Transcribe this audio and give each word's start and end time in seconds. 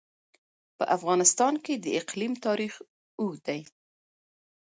په 0.77 0.83
افغانستان 0.95 1.53
کې 1.65 1.73
د 1.77 1.85
اقلیم 1.99 2.33
تاریخ 2.45 2.73
اوږد 3.19 3.41
دی. 3.47 3.61